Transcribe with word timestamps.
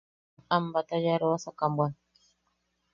Am 0.55 0.63
batayoaroasaka 0.73 1.65
bwan. 1.73 1.93